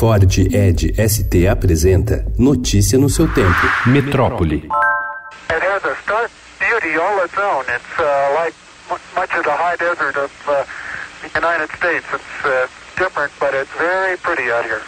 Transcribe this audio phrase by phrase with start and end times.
[0.00, 3.68] Ford Ed ST apresenta Notícia no seu tempo.
[3.84, 4.64] Metrópole.
[5.50, 7.64] It has a stark beauty all its own.
[7.68, 8.54] It's uh, like
[9.14, 10.64] much of the high desert of uh,
[11.20, 12.06] the United States.
[12.14, 12.66] It's uh,
[12.96, 14.80] different, but it's very pretty out here.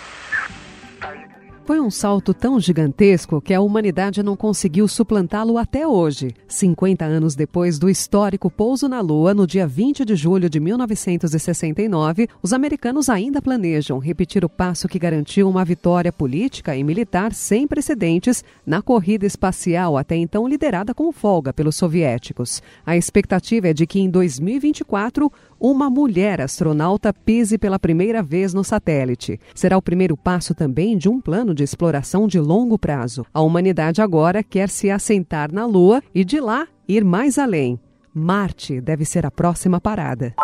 [1.64, 6.34] Foi um salto tão gigantesco que a humanidade não conseguiu suplantá-lo até hoje.
[6.48, 12.28] 50 anos depois do histórico pouso na Lua, no dia 20 de julho de 1969,
[12.42, 17.68] os americanos ainda planejam repetir o passo que garantiu uma vitória política e militar sem
[17.68, 22.60] precedentes na corrida espacial, até então liderada com folga pelos soviéticos.
[22.84, 28.64] A expectativa é de que em 2024 uma mulher astronauta pise pela primeira vez no
[28.64, 29.38] satélite.
[29.54, 33.24] Será o primeiro passo também de um plano de exploração de longo prazo.
[33.32, 37.78] A humanidade agora quer se assentar na Lua e de lá ir mais além.
[38.14, 40.34] Marte deve ser a próxima parada.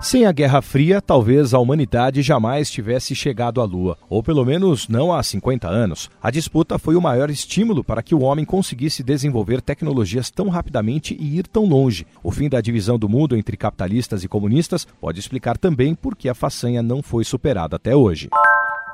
[0.00, 4.86] Sem a Guerra Fria, talvez a humanidade jamais tivesse chegado à Lua, ou pelo menos
[4.86, 6.10] não há 50 anos.
[6.20, 11.16] A disputa foi o maior estímulo para que o homem conseguisse desenvolver tecnologias tão rapidamente
[11.18, 12.06] e ir tão longe.
[12.22, 16.28] O fim da divisão do mundo entre capitalistas e comunistas pode explicar também por que
[16.28, 18.28] a façanha não foi superada até hoje.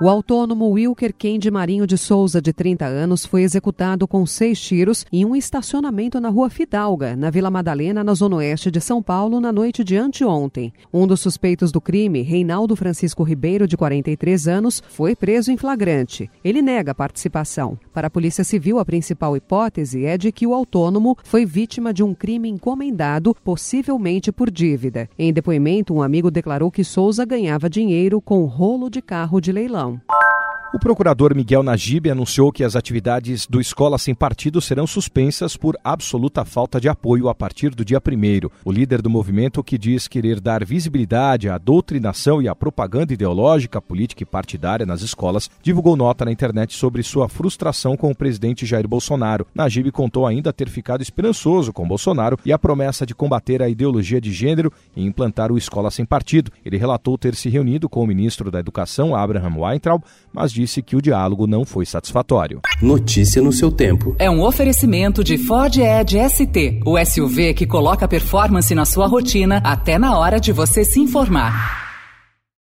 [0.03, 5.05] O autônomo Wilker Kendi Marinho de Souza, de 30 anos, foi executado com seis tiros
[5.13, 9.43] em um estacionamento na rua Fidalga, na Vila Madalena, na zona oeste de São Paulo,
[9.43, 10.73] na noite de anteontem.
[10.91, 16.31] Um dos suspeitos do crime, Reinaldo Francisco Ribeiro, de 43 anos, foi preso em flagrante.
[16.43, 17.79] Ele nega a participação.
[17.93, 22.03] Para a Polícia Civil, a principal hipótese é de que o autônomo foi vítima de
[22.03, 25.11] um crime encomendado, possivelmente por dívida.
[25.19, 29.90] Em depoimento, um amigo declarou que Souza ganhava dinheiro com rolo de carro de leilão.
[29.91, 30.40] www.thepetshow.com。
[30.73, 36.45] O procurador Miguel Najib anunciou que as atividades do Escola Sem Partido serão suspensas por absoluta
[36.45, 38.49] falta de apoio a partir do dia 1.
[38.65, 43.83] O líder do movimento, que diz querer dar visibilidade à doutrinação e à propaganda ideológica,
[43.83, 48.65] política e partidária nas escolas, divulgou nota na internet sobre sua frustração com o presidente
[48.65, 49.49] Jair Bolsonaro.
[49.53, 54.21] Najib contou ainda ter ficado esperançoso com Bolsonaro e a promessa de combater a ideologia
[54.21, 56.53] de gênero e implantar o Escola Sem Partido.
[56.65, 60.95] Ele relatou ter se reunido com o ministro da Educação, Abraham Weintraub, mas disse que
[60.95, 62.61] o diálogo não foi satisfatório.
[62.83, 64.15] Notícia no seu tempo.
[64.19, 69.63] É um oferecimento de Ford Edge ST, o SUV que coloca performance na sua rotina
[69.65, 71.80] até na hora de você se informar.